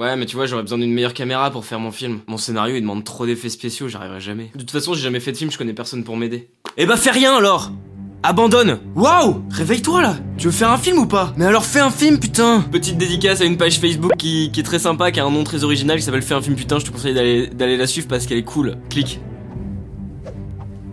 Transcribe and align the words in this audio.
Ouais, 0.00 0.16
mais 0.16 0.24
tu 0.24 0.34
vois, 0.34 0.46
j'aurais 0.46 0.62
besoin 0.62 0.78
d'une 0.78 0.94
meilleure 0.94 1.12
caméra 1.12 1.50
pour 1.50 1.66
faire 1.66 1.78
mon 1.78 1.92
film. 1.92 2.20
Mon 2.26 2.38
scénario, 2.38 2.74
il 2.74 2.80
demande 2.80 3.04
trop 3.04 3.26
d'effets 3.26 3.50
spéciaux, 3.50 3.86
j'arriverai 3.86 4.18
jamais. 4.18 4.50
De 4.54 4.60
toute 4.60 4.70
façon, 4.70 4.94
j'ai 4.94 5.02
jamais 5.02 5.20
fait 5.20 5.30
de 5.30 5.36
film, 5.36 5.50
je 5.50 5.58
connais 5.58 5.74
personne 5.74 6.04
pour 6.04 6.16
m'aider. 6.16 6.48
Eh 6.78 6.86
bah, 6.86 6.96
fais 6.96 7.10
rien 7.10 7.36
alors 7.36 7.70
Abandonne 8.22 8.78
Waouh 8.94 9.42
Réveille-toi 9.50 10.00
là 10.00 10.16
Tu 10.38 10.46
veux 10.46 10.52
faire 10.52 10.70
un 10.70 10.78
film 10.78 11.00
ou 11.00 11.06
pas? 11.06 11.34
Mais 11.36 11.44
alors 11.44 11.66
fais 11.66 11.80
un 11.80 11.90
film 11.90 12.18
putain 12.18 12.62
Petite 12.72 12.96
dédicace 12.96 13.42
à 13.42 13.44
une 13.44 13.58
page 13.58 13.78
Facebook 13.78 14.12
qui, 14.16 14.50
est 14.56 14.62
très 14.62 14.78
sympa, 14.78 15.10
qui 15.10 15.20
a 15.20 15.26
un 15.26 15.30
nom 15.30 15.44
très 15.44 15.64
original, 15.64 15.98
qui 15.98 16.02
s'appelle 16.02 16.22
Fais 16.22 16.32
un 16.32 16.40
film 16.40 16.56
putain, 16.56 16.78
je 16.78 16.86
te 16.86 16.90
conseille 16.90 17.12
d'aller 17.12 17.48
d'aller 17.48 17.76
la 17.76 17.86
suivre 17.86 18.08
parce 18.08 18.26
qu'elle 18.26 18.38
est 18.38 18.42
cool. 18.42 18.78
Clique. 18.88 19.20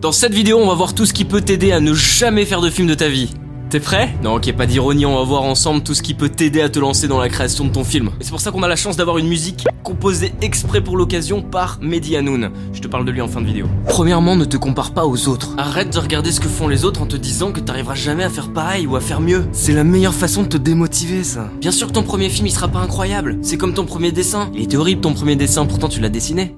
Dans 0.02 0.12
cette 0.12 0.34
vidéo, 0.34 0.58
on 0.58 0.66
va 0.66 0.74
voir 0.74 0.94
tout 0.94 1.06
ce 1.06 1.14
qui 1.14 1.24
peut 1.24 1.40
t'aider 1.40 1.72
à 1.72 1.80
ne 1.80 1.94
jamais 1.94 2.44
faire 2.44 2.60
de 2.60 2.68
film 2.68 2.86
de 2.86 2.94
ta 2.94 3.08
vie. 3.08 3.30
T'es 3.70 3.80
prêt 3.80 4.14
Non, 4.22 4.36
ok, 4.36 4.50
pas 4.54 4.64
d'ironie, 4.64 5.04
on 5.04 5.14
va 5.14 5.24
voir 5.24 5.42
ensemble 5.42 5.82
tout 5.82 5.92
ce 5.92 6.00
qui 6.02 6.14
peut 6.14 6.30
t'aider 6.30 6.62
à 6.62 6.70
te 6.70 6.78
lancer 6.78 7.06
dans 7.06 7.18
la 7.18 7.28
création 7.28 7.66
de 7.66 7.70
ton 7.70 7.84
film. 7.84 8.08
Et 8.18 8.24
c'est 8.24 8.30
pour 8.30 8.40
ça 8.40 8.50
qu'on 8.50 8.62
a 8.62 8.68
la 8.68 8.76
chance 8.76 8.96
d'avoir 8.96 9.18
une 9.18 9.28
musique 9.28 9.66
composée 9.84 10.32
exprès 10.40 10.80
pour 10.80 10.96
l'occasion 10.96 11.42
par 11.42 11.78
Mehdi 11.82 12.16
Hanoun. 12.16 12.50
Je 12.72 12.80
te 12.80 12.88
parle 12.88 13.04
de 13.04 13.10
lui 13.10 13.20
en 13.20 13.28
fin 13.28 13.42
de 13.42 13.46
vidéo. 13.46 13.66
Premièrement, 13.86 14.36
ne 14.36 14.46
te 14.46 14.56
compare 14.56 14.92
pas 14.92 15.04
aux 15.04 15.28
autres. 15.28 15.50
Arrête 15.58 15.92
de 15.92 15.98
regarder 15.98 16.32
ce 16.32 16.40
que 16.40 16.48
font 16.48 16.66
les 16.66 16.86
autres 16.86 17.02
en 17.02 17.06
te 17.06 17.16
disant 17.16 17.52
que 17.52 17.60
t'arriveras 17.60 17.94
jamais 17.94 18.24
à 18.24 18.30
faire 18.30 18.54
pareil 18.54 18.86
ou 18.86 18.96
à 18.96 19.00
faire 19.00 19.20
mieux. 19.20 19.44
C'est 19.52 19.74
la 19.74 19.84
meilleure 19.84 20.14
façon 20.14 20.44
de 20.44 20.48
te 20.48 20.56
démotiver, 20.56 21.22
ça. 21.22 21.50
Bien 21.60 21.70
sûr 21.70 21.88
que 21.88 21.92
ton 21.92 22.02
premier 22.02 22.30
film, 22.30 22.46
il 22.46 22.52
sera 22.52 22.68
pas 22.68 22.80
incroyable. 22.80 23.36
C'est 23.42 23.58
comme 23.58 23.74
ton 23.74 23.84
premier 23.84 24.12
dessin. 24.12 24.50
Il 24.54 24.62
était 24.62 24.78
horrible 24.78 25.02
ton 25.02 25.12
premier 25.12 25.36
dessin, 25.36 25.66
pourtant 25.66 25.90
tu 25.90 26.00
l'as 26.00 26.08
dessiné. 26.08 26.56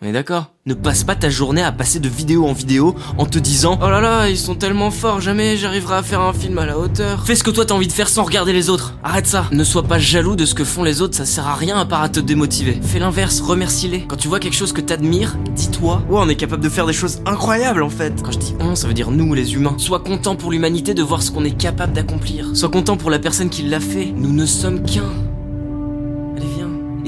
On 0.00 0.06
est 0.06 0.12
d'accord? 0.12 0.52
Ne 0.64 0.74
passe 0.74 1.02
pas 1.02 1.16
ta 1.16 1.28
journée 1.28 1.62
à 1.62 1.72
passer 1.72 1.98
de 1.98 2.08
vidéo 2.08 2.46
en 2.46 2.52
vidéo 2.52 2.94
en 3.16 3.26
te 3.26 3.40
disant 3.40 3.80
Oh 3.82 3.90
là 3.90 4.00
là, 4.00 4.28
ils 4.28 4.38
sont 4.38 4.54
tellement 4.54 4.92
forts, 4.92 5.20
jamais 5.20 5.56
j'arriverai 5.56 5.96
à 5.96 6.02
faire 6.04 6.20
un 6.20 6.32
film 6.32 6.56
à 6.58 6.66
la 6.66 6.78
hauteur. 6.78 7.26
Fais 7.26 7.34
ce 7.34 7.42
que 7.42 7.50
toi 7.50 7.64
t'as 7.66 7.74
envie 7.74 7.88
de 7.88 7.92
faire 7.92 8.08
sans 8.08 8.22
regarder 8.22 8.52
les 8.52 8.70
autres. 8.70 8.94
Arrête 9.02 9.26
ça. 9.26 9.46
Ne 9.50 9.64
sois 9.64 9.82
pas 9.82 9.98
jaloux 9.98 10.36
de 10.36 10.44
ce 10.44 10.54
que 10.54 10.62
font 10.62 10.84
les 10.84 11.02
autres, 11.02 11.16
ça 11.16 11.24
sert 11.24 11.48
à 11.48 11.56
rien 11.56 11.76
à 11.76 11.84
part 11.84 12.02
à 12.02 12.08
te 12.08 12.20
démotiver. 12.20 12.78
Fais 12.80 13.00
l'inverse, 13.00 13.40
remercie-les. 13.40 14.02
Quand 14.02 14.14
tu 14.14 14.28
vois 14.28 14.38
quelque 14.38 14.54
chose 14.54 14.72
que 14.72 14.80
t'admires, 14.80 15.36
dis-toi 15.56 16.04
Ouais, 16.08 16.20
on 16.22 16.28
est 16.28 16.36
capable 16.36 16.62
de 16.62 16.68
faire 16.68 16.86
des 16.86 16.92
choses 16.92 17.20
incroyables 17.26 17.82
en 17.82 17.90
fait. 17.90 18.22
Quand 18.22 18.30
je 18.30 18.38
dis 18.38 18.54
on, 18.60 18.76
ça 18.76 18.86
veut 18.86 18.94
dire 18.94 19.10
nous 19.10 19.34
les 19.34 19.54
humains. 19.54 19.74
Sois 19.78 19.98
content 19.98 20.36
pour 20.36 20.52
l'humanité 20.52 20.94
de 20.94 21.02
voir 21.02 21.22
ce 21.22 21.32
qu'on 21.32 21.44
est 21.44 21.56
capable 21.56 21.92
d'accomplir. 21.92 22.50
Sois 22.54 22.68
content 22.68 22.96
pour 22.96 23.10
la 23.10 23.18
personne 23.18 23.50
qui 23.50 23.62
l'a 23.62 23.80
fait. 23.80 24.12
Nous 24.14 24.32
ne 24.32 24.46
sommes 24.46 24.84
qu'un. 24.84 25.10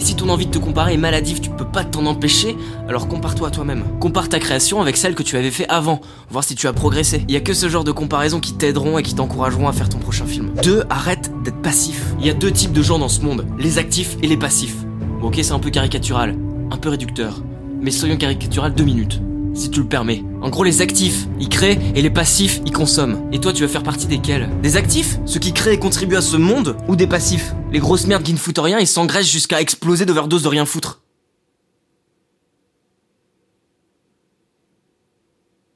Et 0.00 0.02
si 0.02 0.16
ton 0.16 0.30
envie 0.30 0.46
de 0.46 0.50
te 0.50 0.56
comparer 0.56 0.94
est 0.94 0.96
maladive, 0.96 1.40
tu 1.40 1.50
peux 1.50 1.66
pas 1.66 1.84
t'en 1.84 2.06
empêcher, 2.06 2.56
alors 2.88 3.06
compare-toi 3.06 3.48
à 3.48 3.50
toi-même. 3.50 3.84
Compare 4.00 4.30
ta 4.30 4.38
création 4.38 4.80
avec 4.80 4.96
celle 4.96 5.14
que 5.14 5.22
tu 5.22 5.36
avais 5.36 5.50
fait 5.50 5.68
avant, 5.68 6.00
voir 6.30 6.42
si 6.42 6.54
tu 6.54 6.66
as 6.66 6.72
progressé. 6.72 7.22
Il 7.28 7.34
y 7.34 7.36
a 7.36 7.40
que 7.40 7.52
ce 7.52 7.68
genre 7.68 7.84
de 7.84 7.92
comparaisons 7.92 8.40
qui 8.40 8.54
t'aideront 8.54 8.96
et 8.96 9.02
qui 9.02 9.14
t'encourageront 9.14 9.68
à 9.68 9.72
faire 9.72 9.90
ton 9.90 9.98
prochain 9.98 10.24
film. 10.24 10.52
2. 10.62 10.84
Arrête 10.88 11.30
d'être 11.44 11.60
passif. 11.60 12.02
Il 12.18 12.26
y 12.26 12.30
a 12.30 12.32
deux 12.32 12.50
types 12.50 12.72
de 12.72 12.80
gens 12.80 12.98
dans 12.98 13.10
ce 13.10 13.20
monde, 13.20 13.44
les 13.58 13.76
actifs 13.76 14.16
et 14.22 14.26
les 14.26 14.38
passifs. 14.38 14.86
Bon, 15.20 15.26
ok, 15.26 15.38
c'est 15.42 15.52
un 15.52 15.58
peu 15.58 15.68
caricatural, 15.68 16.34
un 16.70 16.76
peu 16.78 16.88
réducteur, 16.88 17.42
mais 17.82 17.90
soyons 17.90 18.16
caricatural 18.16 18.74
deux 18.74 18.84
minutes. 18.84 19.20
Si 19.60 19.70
tu 19.70 19.80
le 19.80 19.86
permets. 19.86 20.24
En 20.40 20.48
gros, 20.48 20.64
les 20.64 20.80
actifs, 20.80 21.26
ils 21.38 21.50
créent 21.50 21.78
et 21.94 22.00
les 22.00 22.08
passifs, 22.08 22.62
ils 22.64 22.72
consomment. 22.72 23.28
Et 23.30 23.40
toi, 23.40 23.52
tu 23.52 23.60
vas 23.60 23.68
faire 23.68 23.82
partie 23.82 24.06
desquels? 24.06 24.48
Des 24.62 24.78
actifs? 24.78 25.18
Ceux 25.26 25.38
qui 25.38 25.52
créent 25.52 25.74
et 25.74 25.78
contribuent 25.78 26.16
à 26.16 26.22
ce 26.22 26.38
monde 26.38 26.78
Ou 26.88 26.96
des 26.96 27.06
passifs? 27.06 27.52
Les 27.70 27.78
grosses 27.78 28.06
merdes 28.06 28.22
qui 28.22 28.32
ne 28.32 28.38
foutent 28.38 28.56
rien 28.58 28.78
et 28.78 28.86
s'engraissent 28.86 29.30
jusqu'à 29.30 29.60
exploser 29.60 30.06
d'overdose 30.06 30.42
de 30.42 30.48
rien 30.48 30.64
foutre. 30.64 31.02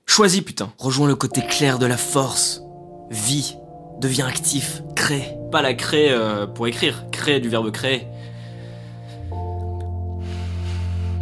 Choisis, 0.06 0.40
putain. 0.40 0.72
Rejoins 0.78 1.06
le 1.06 1.14
côté 1.14 1.42
clair 1.46 1.78
de 1.78 1.84
la 1.84 1.98
force. 1.98 2.62
Vis. 3.10 3.56
Deviens 4.00 4.26
actif. 4.26 4.80
Crée. 4.96 5.36
Pas 5.52 5.60
la 5.60 5.74
crée 5.74 6.10
euh, 6.10 6.46
pour 6.46 6.66
écrire. 6.66 7.04
Crée 7.12 7.38
du 7.38 7.50
verbe 7.50 7.70
créer. 7.70 8.06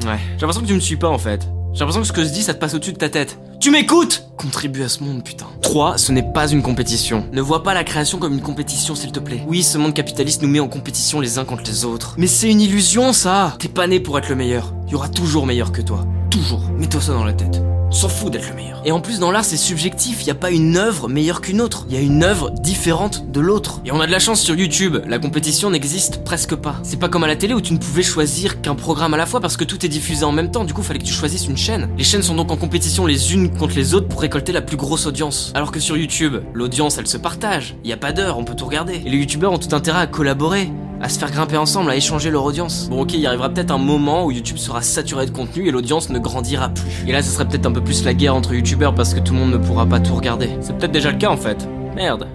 Ouais. 0.05 0.21
J'ai 0.37 0.41
l'impression 0.43 0.63
que 0.63 0.69
tu 0.69 0.75
me 0.75 0.81
suis 0.81 0.97
pas 0.97 1.09
en 1.09 1.19
fait. 1.19 1.49
J'ai 1.73 1.79
l'impression 1.81 2.03
que 2.03 2.07
ce 2.07 2.13
que 2.13 2.23
je 2.23 2.29
dis, 2.29 2.43
ça 2.43 2.53
te 2.53 2.59
passe 2.59 2.75
au-dessus 2.75 2.93
de 2.93 2.99
ta 2.99 3.09
tête. 3.09 3.39
Tu 3.59 3.71
m'écoutes 3.71 4.25
Contribue 4.37 4.83
à 4.83 4.89
ce 4.89 5.03
monde, 5.03 5.25
putain. 5.25 5.47
3. 5.63 5.97
Ce 5.97 6.13
n'est 6.13 6.33
pas 6.33 6.49
une 6.49 6.61
compétition. 6.63 7.25
Ne 7.33 7.41
vois 7.41 7.63
pas 7.63 7.73
la 7.73 7.83
création 7.83 8.19
comme 8.19 8.35
une 8.35 8.43
compétition, 8.43 8.95
s'il 8.95 9.11
te 9.11 9.21
plaît. 9.21 9.43
Oui, 9.49 9.63
ce 9.63 9.79
monde 9.79 9.95
capitaliste 9.95 10.43
nous 10.43 10.49
met 10.49 10.61
en 10.61 10.69
compétition 10.69 11.21
les 11.21 11.39
uns 11.39 11.45
contre 11.45 11.63
les 11.65 11.87
autres. 11.87 12.15
Mais 12.19 12.27
c'est 12.27 12.51
une 12.51 12.61
illusion, 12.61 13.15
ça 13.15 13.57
T'es 13.59 13.69
pas 13.69 13.87
né 13.87 14.01
pour 14.01 14.19
être 14.19 14.29
le 14.29 14.35
meilleur. 14.35 14.75
Il 14.87 14.93
y 14.93 14.95
aura 14.97 15.09
toujours 15.09 15.47
meilleur 15.47 15.73
que 15.73 15.81
toi. 15.81 16.05
Toujours. 16.31 16.63
Mets-toi 16.77 17.01
ça 17.01 17.13
dans 17.13 17.25
la 17.25 17.33
tête. 17.33 17.63
S'en 17.93 18.09
fout 18.09 18.33
d'être 18.33 18.49
le 18.49 18.55
meilleur. 18.55 18.81
Et 18.85 18.91
en 18.91 19.01
plus, 19.01 19.19
dans 19.19 19.31
l'art, 19.31 19.45
c'est 19.45 19.59
subjectif. 19.59 20.25
Il 20.25 20.31
a 20.31 20.35
pas 20.35 20.51
une 20.51 20.77
œuvre 20.77 21.09
meilleure 21.09 21.43
qu'une 21.43 21.61
autre. 21.61 21.85
Il 21.89 21.95
y 21.95 21.99
a 21.99 22.01
une 22.01 22.25
œuvre 22.25 22.51
différente 22.51 23.31
de 23.31 23.41
l'autre. 23.41 23.81
Et 23.85 23.93
on 23.93 24.01
a 24.01 24.07
de 24.07 24.11
la 24.11 24.19
chance 24.19 24.41
sur 24.41 24.55
YouTube. 24.55 24.97
La 25.07 25.19
compétition 25.19 25.71
n'existe 25.71 26.25
presque 26.25 26.55
pas. 26.55 26.77
C'est 26.83 26.99
pas 26.99 27.11
comme 27.11 27.23
à 27.23 27.27
la 27.27 27.37
télé 27.37 27.53
où 27.53 27.61
tu 27.61 27.75
ne 27.75 27.79
pouvais 27.79 28.03
choisir 28.03 28.63
qu'un 28.63 28.75
programme 28.75 29.13
à 29.13 29.19
la 29.19 29.27
fois 29.27 29.41
parce 29.41 29.59
que 29.59 29.65
tout 29.65 29.85
est 29.85 29.91
diffusé 29.91 30.25
en 30.25 30.33
même 30.33 30.51
temps. 30.51 30.65
Du 30.65 30.73
coup, 30.73 30.83
fallait 30.83 30.99
que 31.01 31.05
tu 31.05 31.13
choisisses 31.13 31.47
une 31.47 31.57
chaîne. 31.59 31.91
Les 31.99 32.05
chaînes 32.05 32.23
sont 32.23 32.35
donc 32.35 32.51
en 32.51 32.57
compétition 32.57 33.05
les 33.05 33.35
unes 33.35 33.55
contre 33.57 33.77
les 33.77 33.93
autres 33.93 34.09
pour 34.09 34.23
récolter 34.23 34.53
la 34.53 34.63
plus 34.63 34.79
grosse 34.79 35.07
audience. 35.07 35.53
Alors 35.55 35.71
que 35.71 35.79
sur 35.79 35.97
YouTube, 35.97 36.37
l'audience, 36.55 36.97
elle 36.97 37.07
se 37.07 37.19
partage. 37.19 37.77
Il 37.85 37.91
y 37.91 37.93
a 37.93 37.99
pas 37.99 38.13
d'heure, 38.13 38.39
on 38.39 38.45
peut 38.45 38.57
tout 38.57 38.67
regarder. 38.67 39.03
Et 39.05 39.11
les 39.11 39.19
youtubeurs 39.19 39.53
ont 39.53 39.59
tout 39.59 39.75
intérêt 39.77 40.01
à 40.01 40.07
collaborer 40.07 40.71
à 41.03 41.09
se 41.09 41.19
faire 41.19 41.31
grimper 41.31 41.57
ensemble, 41.57 41.91
à 41.91 41.97
échanger 41.97 42.31
leur 42.31 42.45
audience. 42.45 42.89
Bon 42.89 43.03
ok, 43.03 43.15
il 43.15 43.27
arrivera 43.27 43.51
peut-être 43.51 43.73
un 43.73 43.79
moment 43.79 44.25
où 44.25 44.31
YouTube 44.31 44.57
sera 44.57 44.83
saturé 44.83 45.27
de 45.27 45.33
contenu 45.33 45.67
et 45.67 45.73
l'audience 45.73 46.09
ne 46.11 46.19
grandira 46.19 46.69
plus. 46.69 47.05
Et 47.09 47.13
là, 47.13 47.23
ce 47.23 47.31
serait 47.31 47.47
peut-être 47.47 47.67
un 47.67 47.73
peu 47.73 47.83
plus 47.83 48.05
la 48.05 48.15
guerre 48.15 48.37
entre 48.37 48.55
youtubeurs 48.55 48.95
parce 48.95 49.13
que 49.13 49.21
tout 49.21 49.35
le 49.35 49.41
monde 49.41 49.51
ne 49.51 49.59
pourra 49.59 49.85
pas 49.85 49.99
tout 49.99 50.15
regarder. 50.15 50.51
C'est 50.61 50.79
peut-être 50.79 50.93
déjà 50.93 51.11
le 51.11 51.19
cas 51.19 51.31
en 51.31 51.37
fait. 51.37 51.69
Merde. 51.97 52.29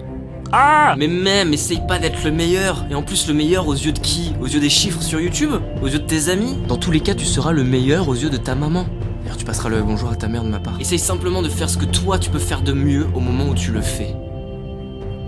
Ah 0.52 0.94
Mais 0.96 1.08
même, 1.08 1.52
essaye 1.52 1.80
pas 1.86 1.98
d'être 1.98 2.24
le 2.24 2.30
meilleur. 2.30 2.86
Et 2.90 2.94
en 2.94 3.02
plus, 3.02 3.28
le 3.28 3.34
meilleur 3.34 3.68
aux 3.68 3.74
yeux 3.74 3.92
de 3.92 3.98
qui? 3.98 4.32
Aux 4.40 4.46
yeux 4.46 4.60
des 4.60 4.70
chiffres 4.70 5.02
sur 5.02 5.20
YouTube? 5.20 5.50
Aux 5.82 5.88
yeux 5.88 5.98
de 5.98 6.06
tes 6.06 6.30
amis? 6.30 6.56
Dans 6.68 6.78
tous 6.78 6.90
les 6.90 7.00
cas, 7.00 7.14
tu 7.14 7.26
seras 7.26 7.52
le 7.52 7.64
meilleur 7.64 8.08
aux 8.08 8.14
yeux 8.14 8.30
de 8.30 8.38
ta 8.38 8.54
maman. 8.54 8.86
D'ailleurs, 9.22 9.36
tu 9.36 9.44
passeras 9.44 9.68
le 9.68 9.82
bonjour 9.82 10.10
à 10.10 10.16
ta 10.16 10.26
mère 10.28 10.44
de 10.44 10.48
ma 10.48 10.58
part. 10.58 10.80
Essaye 10.80 10.98
simplement 10.98 11.42
de 11.42 11.50
faire 11.50 11.68
ce 11.68 11.76
que 11.76 11.84
toi 11.84 12.18
tu 12.18 12.30
peux 12.30 12.38
faire 12.38 12.62
de 12.62 12.72
mieux 12.72 13.06
au 13.14 13.20
moment 13.20 13.48
où 13.48 13.54
tu 13.54 13.72
le 13.72 13.82
fais. 13.82 14.14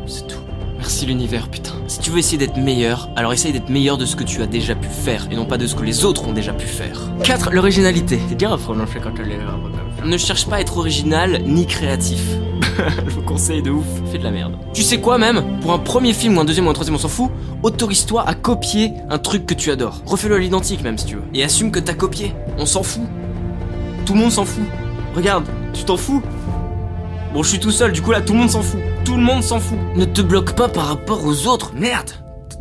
C'est 0.06 0.26
tout. 0.26 0.40
Merci 0.80 1.04
l'univers, 1.04 1.48
putain. 1.48 1.74
Si 1.88 1.98
tu 1.98 2.10
veux 2.10 2.16
essayer 2.16 2.38
d'être 2.38 2.56
meilleur, 2.56 3.10
alors 3.14 3.34
essaye 3.34 3.52
d'être 3.52 3.68
meilleur 3.68 3.98
de 3.98 4.06
ce 4.06 4.16
que 4.16 4.24
tu 4.24 4.40
as 4.40 4.46
déjà 4.46 4.74
pu 4.74 4.88
faire 4.88 5.28
et 5.30 5.36
non 5.36 5.44
pas 5.44 5.58
de 5.58 5.66
ce 5.66 5.74
que 5.74 5.82
les 5.82 6.06
autres 6.06 6.26
ont 6.26 6.32
déjà 6.32 6.54
pu 6.54 6.66
faire. 6.66 7.02
4. 7.22 7.52
L'originalité. 7.52 8.18
C'est 8.30 8.34
bien 8.34 8.50
à 8.50 8.56
prononcer 8.56 8.98
quand 8.98 9.10
est 9.20 10.06
Ne 10.06 10.16
cherche 10.16 10.46
pas 10.46 10.56
à 10.56 10.60
être 10.60 10.78
original 10.78 11.42
ni 11.44 11.66
créatif. 11.66 12.22
Je 13.06 13.10
vous 13.10 13.20
conseille 13.20 13.60
de 13.60 13.70
ouf, 13.70 13.84
fais 14.10 14.16
de 14.16 14.24
la 14.24 14.30
merde. 14.30 14.56
Tu 14.72 14.82
sais 14.82 15.00
quoi 15.00 15.18
même? 15.18 15.60
Pour 15.60 15.74
un 15.74 15.78
premier 15.78 16.14
film 16.14 16.38
ou 16.38 16.40
un 16.40 16.46
deuxième 16.46 16.66
ou 16.66 16.70
un 16.70 16.72
troisième, 16.72 16.94
on 16.94 16.98
s'en 16.98 17.08
fout, 17.08 17.30
autorise-toi 17.62 18.26
à 18.26 18.32
copier 18.32 18.92
un 19.10 19.18
truc 19.18 19.44
que 19.44 19.52
tu 19.52 19.70
adores. 19.70 20.00
Refais-le 20.06 20.36
à 20.36 20.38
l'identique 20.38 20.82
même 20.82 20.96
si 20.96 21.04
tu 21.04 21.16
veux. 21.16 21.24
Et 21.34 21.44
assume 21.44 21.70
que 21.72 21.78
t'as 21.78 21.92
copié. 21.92 22.32
On 22.56 22.64
s'en 22.64 22.82
fout. 22.82 23.04
Tout 24.06 24.14
le 24.14 24.20
monde 24.20 24.32
s'en 24.32 24.46
fout. 24.46 24.64
Regarde, 25.14 25.44
tu 25.74 25.84
t'en 25.84 25.98
fous 25.98 26.22
Bon, 27.32 27.44
je 27.44 27.50
suis 27.50 27.60
tout 27.60 27.70
seul, 27.70 27.92
du 27.92 28.02
coup 28.02 28.10
là, 28.10 28.20
tout 28.20 28.32
le 28.32 28.40
monde 28.40 28.50
s'en 28.50 28.62
fout. 28.62 28.80
Tout 29.04 29.14
le 29.14 29.22
monde 29.22 29.42
s'en 29.42 29.60
fout. 29.60 29.78
Ne 29.94 30.04
te 30.04 30.20
bloque 30.20 30.54
pas 30.56 30.68
par 30.68 30.86
rapport 30.86 31.24
aux 31.24 31.46
autres, 31.46 31.72
merde. 31.74 32.10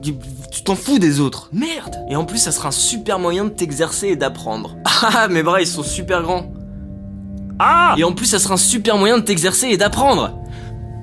Tu 0.04 0.64
t'en 0.64 0.76
fous 0.76 1.00
des 1.00 1.20
autres, 1.20 1.50
merde. 1.52 1.96
Et 2.10 2.16
en 2.16 2.24
plus, 2.24 2.38
ça 2.38 2.52
sera 2.52 2.70
un 2.70 2.72
super 2.72 3.18
moyen 3.18 3.46
de 3.46 3.50
t'exercer 3.50 4.08
et 4.08 4.16
d'apprendre. 4.16 4.76
Ah, 5.02 5.30
mes 5.30 5.44
bras, 5.44 5.62
ils 5.62 5.68
sont 5.68 5.82
super 5.82 6.22
grands. 6.22 6.52
Ah 7.58 7.96
Et 7.98 8.04
en 8.04 8.12
plus, 8.12 8.26
ça 8.26 8.38
sera 8.38 8.56
un 8.56 8.58
super 8.58 8.98
moyen 8.98 9.18
de 9.18 9.24
t'exercer 9.24 9.68
et 9.68 9.78
d'apprendre. 9.78 10.38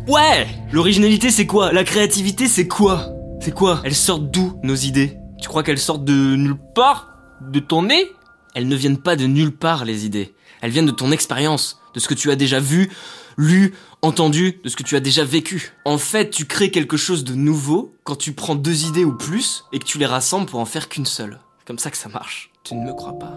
Ouais 0.06 0.46
L'originalité, 0.70 1.30
c'est 1.30 1.46
quoi? 1.46 1.72
La 1.72 1.82
créativité, 1.82 2.46
c'est 2.46 2.68
quoi? 2.68 3.08
C'est 3.40 3.52
quoi? 3.52 3.80
Elles 3.84 3.94
sortent 3.94 4.30
d'où, 4.30 4.60
nos 4.62 4.74
idées? 4.74 5.16
Tu 5.40 5.48
crois 5.48 5.62
qu'elles 5.62 5.78
sortent 5.78 6.04
de 6.04 6.36
nulle 6.36 6.58
part? 6.74 7.14
De 7.40 7.58
ton 7.58 7.82
nez? 7.84 8.06
Elles 8.54 8.68
ne 8.68 8.76
viennent 8.76 8.98
pas 8.98 9.16
de 9.16 9.26
nulle 9.26 9.56
part, 9.56 9.86
les 9.86 10.04
idées. 10.04 10.34
Elles 10.60 10.70
viennent 10.70 10.86
de 10.86 10.90
ton 10.90 11.10
expérience, 11.10 11.80
de 11.94 12.00
ce 12.00 12.08
que 12.08 12.14
tu 12.14 12.30
as 12.30 12.36
déjà 12.36 12.60
vu, 12.60 12.90
lu, 13.36 13.74
entendu, 14.02 14.60
de 14.64 14.68
ce 14.68 14.76
que 14.76 14.82
tu 14.82 14.96
as 14.96 15.00
déjà 15.00 15.24
vécu. 15.24 15.72
En 15.84 15.98
fait, 15.98 16.30
tu 16.30 16.46
crées 16.46 16.70
quelque 16.70 16.96
chose 16.96 17.24
de 17.24 17.34
nouveau 17.34 17.94
quand 18.04 18.16
tu 18.16 18.32
prends 18.32 18.54
deux 18.54 18.86
idées 18.86 19.04
ou 19.04 19.12
plus 19.12 19.64
et 19.72 19.78
que 19.78 19.84
tu 19.84 19.98
les 19.98 20.06
rassembles 20.06 20.46
pour 20.46 20.60
en 20.60 20.64
faire 20.64 20.88
qu'une 20.88 21.06
seule. 21.06 21.40
C'est 21.58 21.66
comme 21.66 21.78
ça 21.78 21.90
que 21.90 21.96
ça 21.96 22.08
marche. 22.08 22.50
Tu 22.64 22.74
ne 22.74 22.84
me 22.84 22.92
crois 22.92 23.18
pas, 23.18 23.32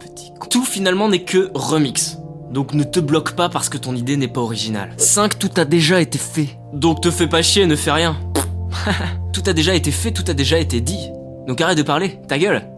petit 0.00 0.32
con. 0.38 0.48
Tout 0.48 0.64
finalement 0.64 1.08
n'est 1.08 1.24
que 1.24 1.50
remix. 1.54 2.16
Donc 2.50 2.74
ne 2.74 2.84
te 2.84 3.00
bloque 3.00 3.32
pas 3.32 3.48
parce 3.48 3.68
que 3.68 3.78
ton 3.78 3.94
idée 3.94 4.16
n'est 4.16 4.28
pas 4.28 4.40
originale. 4.40 4.92
5. 4.98 5.38
Tout 5.38 5.50
a 5.56 5.64
déjà 5.64 6.00
été 6.00 6.18
fait. 6.18 6.58
Donc 6.74 7.00
te 7.00 7.10
fais 7.10 7.26
pas 7.26 7.42
chier, 7.42 7.66
ne 7.66 7.76
fais 7.76 7.92
rien. 7.92 8.16
tout 9.32 9.42
a 9.46 9.52
déjà 9.52 9.74
été 9.74 9.90
fait, 9.90 10.12
tout 10.12 10.24
a 10.28 10.34
déjà 10.34 10.58
été 10.58 10.80
dit. 10.80 11.10
Donc 11.46 11.60
arrête 11.60 11.78
de 11.78 11.82
parler, 11.82 12.18
ta 12.28 12.38
gueule. 12.38 12.68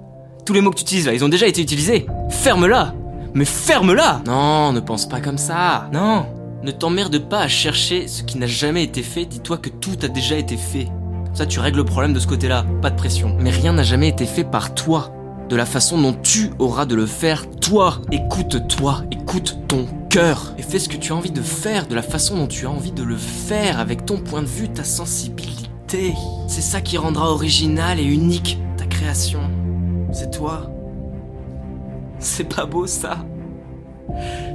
Tous 0.47 0.53
les 0.53 0.61
mots 0.61 0.71
que 0.71 0.77
tu 0.77 0.83
utilises 0.83 1.07
là, 1.07 1.15
ils 1.15 1.25
ont 1.25 1.29
déjà 1.29 1.47
été 1.47 1.63
utilisés. 1.63 2.07
Ferme-la 2.31 2.95
Mais 3.33 3.45
ferme-la 3.45 4.23
Non, 4.27 4.73
ne 4.73 4.81
pense 4.81 5.09
pas 5.09 5.21
comme 5.21 5.39
ça. 5.39 5.89
Non 5.93 6.27
Ne 6.65 6.71
t'emmerde 6.71 7.19
pas 7.19 7.41
à 7.41 7.49
chercher 7.49 8.09
ce 8.09 8.23
qui 8.23 8.39
n'a 8.39 8.47
jamais 8.47 8.85
été 8.85 9.03
fait, 9.03 9.27
dis-toi 9.27 9.59
que 9.59 9.69
tout 9.69 9.99
a 10.03 10.09
déjà 10.09 10.39
été 10.39 10.57
fait. 10.57 10.89
Ça, 11.35 11.45
tu 11.45 11.61
règles 11.61 11.77
le 11.77 11.85
problème 11.85 12.15
de 12.15 12.19
ce 12.19 12.27
côté-là, 12.27 12.65
pas 12.81 12.89
de 12.89 12.97
pression. 12.97 13.37
Mais 13.39 13.51
rien 13.51 13.75
n'a 13.75 13.83
jamais 13.83 14.09
été 14.09 14.25
fait 14.25 14.45
par 14.45 14.75
toi. 14.75 15.13
De 15.51 15.57
la 15.57 15.67
façon 15.67 16.01
dont 16.01 16.15
tu 16.15 16.53
auras 16.59 16.87
de 16.87 16.95
le 16.95 17.05
faire, 17.05 17.45
toi. 17.61 18.01
Écoute-toi, 18.11 19.05
écoute 19.11 19.59
ton 19.69 19.87
cœur. 20.09 20.55
Et 20.57 20.63
fais 20.63 20.79
ce 20.79 20.89
que 20.89 20.97
tu 20.97 21.13
as 21.13 21.17
envie 21.17 21.33
de 21.33 21.43
faire, 21.43 21.87
de 21.87 21.95
la 21.95 22.01
façon 22.01 22.39
dont 22.39 22.47
tu 22.47 22.65
as 22.65 22.71
envie 22.71 22.93
de 22.93 23.03
le 23.03 23.19
faire, 23.19 23.79
avec 23.79 24.07
ton 24.07 24.17
point 24.17 24.41
de 24.41 24.47
vue, 24.47 24.71
ta 24.71 24.85
sensibilité. 24.85 26.15
C'est 26.49 26.63
ça 26.63 26.81
qui 26.81 26.97
rendra 26.97 27.31
original 27.31 28.01
et 28.01 28.05
unique 28.05 28.59
ta 28.79 28.87
création. 28.87 29.51
C'est 30.13 30.31
toi. 30.31 30.71
C'est 32.21 32.49
pas 32.49 32.65
beau 32.65 32.87
ça. 32.87 33.19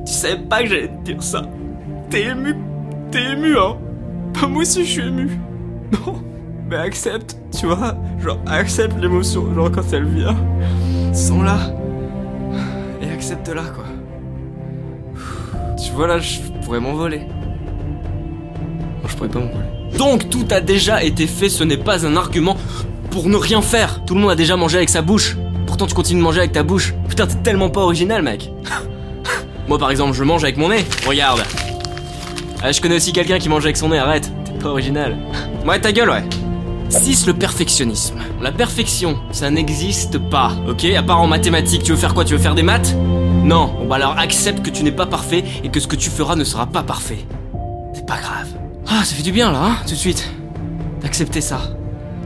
Tu 0.07 0.11
savais 0.11 0.39
pas 0.39 0.63
que 0.63 0.69
j'allais 0.69 0.88
te 0.88 1.03
dire 1.03 1.21
ça. 1.21 1.44
T'es 2.09 2.23
ému. 2.23 2.56
T'es 3.11 3.33
ému, 3.33 3.57
hein. 3.57 3.75
Bah, 4.33 4.47
moi 4.47 4.61
aussi 4.61 4.85
je 4.85 4.89
suis 4.91 5.01
ému. 5.01 5.29
Non. 5.91 6.21
Mais 6.69 6.75
accepte, 6.75 7.35
tu 7.57 7.65
vois. 7.65 7.95
Genre, 8.19 8.38
accepte 8.45 8.95
l'émotion, 9.01 9.51
genre 9.56 9.71
quand 9.71 9.91
elle 9.91 10.06
vient. 10.06 10.35
Sens-la. 11.13 11.57
Et 13.01 13.11
accepte-la, 13.11 13.63
quoi. 13.63 13.85
Tu 15.83 15.91
vois 15.94 16.06
là, 16.06 16.19
je 16.19 16.39
pourrais 16.63 16.79
m'envoler. 16.79 17.19
Non, 17.19 19.07
je 19.07 19.15
pourrais 19.15 19.29
pas 19.29 19.39
m'envoler. 19.39 19.97
Donc 19.97 20.29
tout 20.29 20.45
a 20.51 20.61
déjà 20.61 21.03
été 21.03 21.25
fait, 21.25 21.50
ce 21.50 21.63
n'est 21.63 21.77
pas 21.77 22.06
un 22.06 22.15
argument 22.15 22.56
pour 23.09 23.27
ne 23.29 23.35
rien 23.38 23.63
faire. 23.63 24.06
Tout 24.06 24.13
le 24.13 24.21
monde 24.21 24.31
a 24.31 24.35
déjà 24.35 24.56
mangé 24.56 24.77
avec 24.77 24.89
sa 24.89 25.01
bouche. 25.01 25.38
Pourtant 25.65 25.88
tu 25.88 25.95
continues 25.95 26.19
de 26.19 26.23
manger 26.25 26.39
avec 26.39 26.51
ta 26.51 26.61
bouche. 26.61 26.94
Putain, 27.07 27.25
t'es 27.25 27.35
tellement 27.35 27.69
pas 27.69 27.81
original, 27.81 28.21
mec. 28.21 28.51
Moi 29.67 29.79
par 29.79 29.89
exemple, 29.89 30.13
je 30.13 30.23
mange 30.23 30.44
avec 30.44 30.57
mon 30.57 30.69
nez. 30.69 30.85
Regarde. 31.07 31.41
Ah, 32.61 32.71
je 32.71 32.81
connais 32.81 32.95
aussi 32.95 33.13
quelqu'un 33.13 33.39
qui 33.39 33.47
mange 33.47 33.63
avec 33.63 33.77
son 33.77 33.89
nez, 33.89 33.97
arrête. 33.97 34.31
T'es 34.45 34.51
pas 34.51 34.69
original. 34.69 35.17
Ouais, 35.65 35.79
ta 35.79 35.91
gueule, 35.91 36.09
ouais. 36.09 36.23
6. 36.89 37.27
Le 37.27 37.33
perfectionnisme. 37.33 38.19
La 38.41 38.51
perfection, 38.51 39.17
ça 39.31 39.50
n'existe 39.50 40.17
pas, 40.17 40.53
ok? 40.67 40.85
À 40.97 41.03
part 41.03 41.21
en 41.21 41.27
mathématiques, 41.27 41.83
tu 41.83 41.91
veux 41.91 41.97
faire 41.97 42.13
quoi? 42.13 42.25
Tu 42.25 42.33
veux 42.33 42.39
faire 42.39 42.56
des 42.56 42.63
maths? 42.63 42.95
Non, 43.44 43.73
bon 43.79 43.85
bah 43.88 43.95
alors 43.95 44.17
accepte 44.17 44.63
que 44.63 44.69
tu 44.69 44.83
n'es 44.83 44.91
pas 44.91 45.06
parfait 45.06 45.44
et 45.63 45.69
que 45.69 45.79
ce 45.79 45.88
que 45.88 45.95
tu 45.95 46.09
feras 46.09 46.35
ne 46.35 46.44
sera 46.44 46.67
pas 46.67 46.83
parfait. 46.83 47.19
C'est 47.94 48.06
pas 48.06 48.17
grave. 48.17 48.47
Ah, 48.88 49.03
ça 49.03 49.15
fait 49.15 49.23
du 49.23 49.31
bien 49.31 49.51
là, 49.51 49.59
hein, 49.63 49.75
tout 49.83 49.94
de 49.94 50.00
suite. 50.00 50.29
D'accepter 51.01 51.41
ça. 51.41 51.61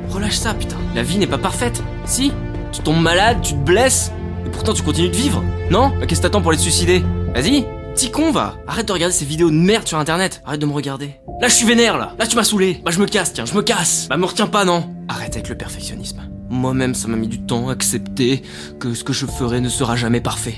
Relâche 0.09 0.37
ça, 0.37 0.53
putain. 0.53 0.77
La 0.95 1.03
vie 1.03 1.17
n'est 1.17 1.27
pas 1.27 1.37
parfaite. 1.37 1.83
Si, 2.05 2.31
tu 2.71 2.81
tombes 2.81 3.01
malade, 3.01 3.37
tu 3.41 3.53
te 3.53 3.59
blesses, 3.59 4.11
et 4.45 4.49
pourtant 4.49 4.73
tu 4.73 4.81
continues 4.81 5.09
de 5.09 5.15
vivre. 5.15 5.43
Non? 5.69 5.91
Qu'est-ce 6.07 6.21
que 6.21 6.23
t'attends 6.23 6.41
pour 6.41 6.51
aller 6.51 6.57
te 6.57 6.63
suicider 6.63 7.03
Vas-y 7.33 7.65
Petit 7.93 8.09
con 8.09 8.31
va. 8.31 8.55
Arrête 8.65 8.87
de 8.87 8.91
regarder 8.91 9.13
ces 9.13 9.23
vidéos 9.23 9.51
de 9.51 9.55
merde 9.55 9.87
sur 9.87 9.99
internet. 9.99 10.41
Arrête 10.45 10.59
de 10.59 10.65
me 10.65 10.73
regarder. 10.73 11.19
Là 11.39 11.47
je 11.47 11.53
suis 11.53 11.67
vénère 11.67 11.99
là. 11.99 12.15
Là 12.17 12.25
tu 12.25 12.35
m'as 12.35 12.43
saoulé. 12.43 12.81
Bah 12.83 12.89
je 12.89 12.99
me 12.99 13.05
casse 13.05 13.33
tiens 13.33 13.45
je 13.45 13.53
me 13.53 13.61
casse. 13.61 14.07
Bah 14.09 14.17
me 14.17 14.25
retiens 14.25 14.47
pas 14.47 14.65
non. 14.65 14.89
Arrête 15.07 15.35
avec 15.35 15.47
le 15.47 15.55
perfectionnisme. 15.55 16.27
Moi-même 16.49 16.95
ça 16.95 17.07
m'a 17.07 17.17
mis 17.17 17.27
du 17.27 17.41
temps 17.41 17.69
à 17.69 17.73
accepter 17.73 18.41
que 18.79 18.95
ce 18.95 19.03
que 19.03 19.13
je 19.13 19.27
ferai 19.27 19.61
ne 19.61 19.69
sera 19.69 19.95
jamais 19.95 20.21
parfait. 20.21 20.55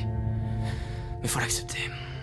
Mais 1.22 1.28
faut 1.28 1.42
l'accepter. 1.42 1.80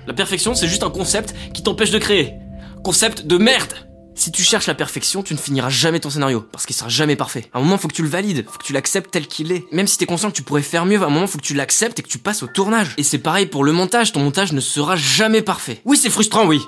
La 0.06 0.14
perfection 0.14 0.54
c'est 0.54 0.66
juste 0.66 0.82
un 0.82 0.88
concept 0.88 1.34
qui 1.52 1.62
t'empêche 1.62 1.90
de 1.90 1.98
créer. 1.98 2.38
Concept 2.82 3.26
de 3.26 3.36
merde 3.36 3.74
si 4.14 4.30
tu 4.30 4.42
cherches 4.42 4.66
la 4.66 4.74
perfection, 4.74 5.22
tu 5.22 5.32
ne 5.34 5.38
finiras 5.38 5.70
jamais 5.70 6.00
ton 6.00 6.10
scénario, 6.10 6.44
parce 6.52 6.66
qu'il 6.66 6.76
sera 6.76 6.88
jamais 6.88 7.16
parfait. 7.16 7.48
À 7.52 7.58
un 7.58 7.62
moment, 7.62 7.78
faut 7.78 7.88
que 7.88 7.94
tu 7.94 8.02
le 8.02 8.08
valides, 8.08 8.44
faut 8.48 8.58
que 8.58 8.64
tu 8.64 8.72
l'acceptes 8.72 9.10
tel 9.10 9.26
qu'il 9.26 9.52
est. 9.52 9.64
Même 9.72 9.86
si 9.86 9.96
t'es 9.96 10.06
conscient 10.06 10.30
que 10.30 10.36
tu 10.36 10.42
pourrais 10.42 10.62
faire 10.62 10.84
mieux, 10.84 11.00
à 11.02 11.06
un 11.06 11.10
moment, 11.10 11.26
faut 11.26 11.38
que 11.38 11.42
tu 11.42 11.54
l'acceptes 11.54 11.98
et 11.98 12.02
que 12.02 12.08
tu 12.08 12.18
passes 12.18 12.42
au 12.42 12.46
tournage. 12.46 12.94
Et 12.98 13.02
c'est 13.02 13.18
pareil 13.18 13.46
pour 13.46 13.64
le 13.64 13.72
montage, 13.72 14.12
ton 14.12 14.20
montage 14.20 14.52
ne 14.52 14.60
sera 14.60 14.96
jamais 14.96 15.42
parfait. 15.42 15.80
Oui, 15.84 15.96
c'est 15.96 16.10
frustrant, 16.10 16.46
oui. 16.46 16.60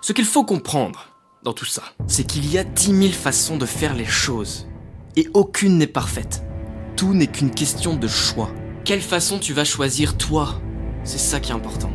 Ce 0.00 0.12
qu'il 0.12 0.24
faut 0.24 0.44
comprendre 0.44 1.06
dans 1.42 1.52
tout 1.52 1.64
ça, 1.64 1.82
c'est 2.08 2.24
qu'il 2.24 2.50
y 2.50 2.58
a 2.58 2.64
dix 2.64 2.92
mille 2.92 3.14
façons 3.14 3.56
de 3.56 3.66
faire 3.66 3.94
les 3.94 4.06
choses. 4.06 4.66
Et 5.16 5.28
aucune 5.34 5.78
n'est 5.78 5.86
parfaite. 5.86 6.42
Tout 6.96 7.14
n'est 7.14 7.28
qu'une 7.28 7.52
question 7.52 7.94
de 7.94 8.08
choix. 8.08 8.50
Quelle 8.84 9.00
façon 9.00 9.38
tu 9.38 9.52
vas 9.52 9.64
choisir 9.64 10.16
toi? 10.16 10.60
C'est 11.04 11.18
ça 11.18 11.38
qui 11.38 11.52
est 11.52 11.54
important. 11.54 11.90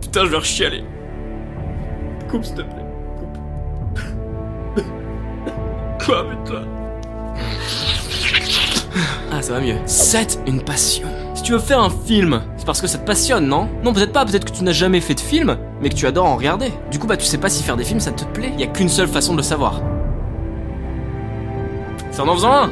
Putain, 0.00 0.24
je 0.24 0.30
vais 0.30 0.38
rechialer. 0.38 0.84
Coupe, 2.28 2.44
s'il 2.44 2.54
te 2.54 2.62
plaît. 2.62 2.84
Coupe. 3.18 4.84
Quoi, 6.04 6.24
putain 6.28 6.62
Ah, 9.32 9.42
ça 9.42 9.52
va 9.54 9.60
mieux. 9.60 9.76
7. 9.86 10.40
Une 10.46 10.62
passion. 10.62 11.08
Si 11.34 11.42
tu 11.42 11.52
veux 11.52 11.58
faire 11.58 11.80
un 11.80 11.90
film, 11.90 12.42
c'est 12.56 12.66
parce 12.66 12.80
que 12.80 12.86
ça 12.86 12.98
te 12.98 13.06
passionne, 13.06 13.46
non? 13.46 13.68
Non, 13.84 13.92
peut-être 13.92 14.12
pas, 14.12 14.24
peut-être 14.24 14.44
que 14.44 14.56
tu 14.56 14.64
n'as 14.64 14.72
jamais 14.72 15.00
fait 15.00 15.14
de 15.14 15.20
film, 15.20 15.56
mais 15.80 15.88
que 15.88 15.94
tu 15.94 16.06
adores 16.06 16.26
en 16.26 16.36
regarder. 16.36 16.72
Du 16.90 16.98
coup, 16.98 17.06
bah, 17.06 17.16
tu 17.16 17.26
sais 17.26 17.38
pas 17.38 17.48
si 17.48 17.62
faire 17.62 17.76
des 17.76 17.84
films, 17.84 18.00
ça 18.00 18.12
te 18.12 18.24
plaît. 18.24 18.52
Y 18.58 18.64
a 18.64 18.66
qu'une 18.66 18.88
seule 18.88 19.08
façon 19.08 19.32
de 19.32 19.38
le 19.38 19.42
savoir. 19.42 19.80
C'est 22.10 22.22
en 22.22 22.28
en 22.28 22.34
faisant 22.34 22.52
un 22.52 22.70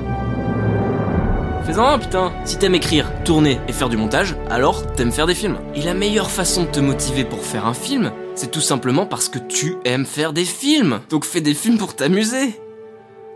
Fais-en 1.65 1.87
un, 1.87 1.99
putain 1.99 2.33
Si 2.45 2.59
t'aimes 2.59 2.75
écrire, 2.75 3.11
tourner 3.25 3.59
et 3.69 3.73
faire 3.73 3.89
du 3.89 3.97
montage, 3.97 4.37
alors 4.51 4.87
t'aimes 4.95 5.13
faire 5.13 5.27
des 5.27 5.35
films. 5.35 5.57
Et 5.75 5.83
la 5.83 5.95
meilleure 5.95 6.31
façon 6.31 6.63
de 6.63 6.69
te 6.69 6.81
motiver 6.81 7.25
pour 7.25 7.41
faire 7.41 7.67
un 7.67 7.73
film, 7.73 8.13
c'est 8.35 8.51
tout 8.51 8.61
simplement 8.61 9.07
parce 9.07 9.29
que 9.29 9.39
tu 9.39 9.77
aimes 9.85 10.07
faire 10.07 10.33
des 10.33 10.45
films. 10.45 11.01
Donc 11.09 11.25
fais 11.25 11.41
des 11.41 11.55
films 11.55 11.79
pour 11.79 11.95
t'amuser. 11.95 12.61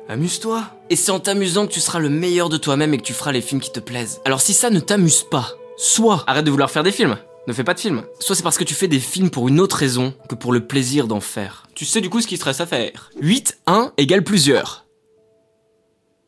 Amuse-toi. 0.09 0.65
Et 0.91 0.97
c'est 0.97 1.11
en 1.11 1.21
t'amusant 1.21 1.67
que 1.67 1.73
tu 1.73 1.81
seras 1.81 1.99
le 1.99 2.09
meilleur 2.09 2.49
de 2.49 2.57
toi-même 2.57 2.95
et 2.95 2.99
que 2.99 3.03
tu 3.03 3.13
feras 3.13 3.33
les 3.33 3.43
films 3.43 3.61
qui 3.61 3.71
te 3.71 3.81
plaisent. 3.81 4.21
Alors 4.25 4.41
si 4.41 4.55
ça 4.55 4.71
ne 4.71 4.81
t'amuse 4.81 5.23
pas, 5.23 5.51
soit 5.77 6.25
arrête 6.27 6.45
de 6.45 6.51
vouloir 6.51 6.71
faire 6.71 6.83
des 6.83 6.93
films. 6.93 7.17
Ne 7.47 7.53
fais 7.53 7.65
pas 7.65 7.75
de 7.75 7.81
films. 7.81 8.03
Soit 8.19 8.35
c'est 8.35 8.43
parce 8.43 8.59
que 8.59 8.65
tu 8.65 8.75
fais 8.75 8.89
des 8.89 9.01
films 9.01 9.31
pour 9.31 9.49
une 9.49 9.61
autre 9.61 9.77
raison 9.77 10.15
que 10.29 10.35
pour 10.35 10.53
le 10.53 10.67
plaisir 10.67 11.07
d'en 11.07 11.21
faire. 11.21 11.67
Tu 11.75 11.85
sais 11.85 12.01
du 12.01 12.11
coup 12.11 12.21
ce 12.21 12.27
qu'il 12.27 12.39
te 12.39 12.45
reste 12.45 12.61
à 12.61 12.67
faire. 12.67 13.11
8, 13.21 13.61
1 13.67 13.93
égale 13.99 14.25
plusieurs. 14.25 14.87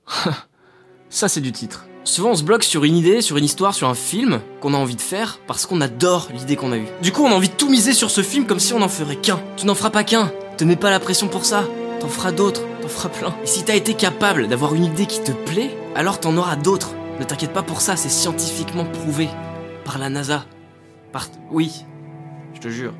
ça 1.10 1.28
c'est 1.28 1.40
du 1.40 1.52
titre. 1.52 1.86
Souvent 2.04 2.30
on 2.30 2.34
se 2.34 2.42
bloque 2.42 2.64
sur 2.64 2.84
une 2.84 2.96
idée, 2.96 3.20
sur 3.20 3.36
une 3.36 3.44
histoire, 3.44 3.74
sur 3.74 3.88
un 3.88 3.94
film 3.94 4.40
qu'on 4.60 4.72
a 4.74 4.78
envie 4.78 4.96
de 4.96 5.00
faire 5.00 5.38
parce 5.46 5.66
qu'on 5.66 5.80
adore 5.80 6.28
l'idée 6.34 6.56
qu'on 6.56 6.72
a 6.72 6.78
eue. 6.78 6.88
Du 7.02 7.12
coup 7.12 7.24
on 7.24 7.30
a 7.30 7.34
envie 7.34 7.50
de 7.50 7.54
tout 7.54 7.68
miser 7.68 7.92
sur 7.92 8.10
ce 8.10 8.22
film 8.22 8.46
comme 8.46 8.58
si 8.58 8.72
on 8.72 8.78
n'en 8.78 8.88
ferait 8.88 9.16
qu'un. 9.16 9.40
Tu 9.56 9.66
n'en 9.66 9.74
feras 9.74 9.90
pas 9.90 10.04
qu'un. 10.04 10.32
Te 10.56 10.64
mets 10.64 10.76
pas 10.76 10.90
la 10.90 11.00
pression 11.00 11.28
pour 11.28 11.44
ça. 11.44 11.64
T'en 12.00 12.08
feras 12.08 12.32
d'autres, 12.32 12.62
t'en 12.80 12.88
feras 12.88 13.10
plein. 13.10 13.34
Et 13.44 13.46
si 13.46 13.64
t'as 13.64 13.76
été 13.76 13.94
capable 13.94 14.48
d'avoir 14.48 14.74
une 14.74 14.84
idée 14.84 15.06
qui 15.06 15.22
te 15.22 15.32
plaît, 15.32 15.76
alors 15.94 16.18
t'en 16.18 16.36
auras 16.36 16.56
d'autres. 16.56 16.94
Ne 17.18 17.24
t'inquiète 17.24 17.52
pas 17.52 17.62
pour 17.62 17.82
ça, 17.82 17.96
c'est 17.96 18.08
scientifiquement 18.08 18.86
prouvé. 18.86 19.28
Par 19.84 19.98
la 19.98 20.08
NASA. 20.08 20.46
Par... 21.12 21.26
Oui. 21.50 21.84
Je 22.54 22.60
te 22.60 22.68
jure. 22.68 22.94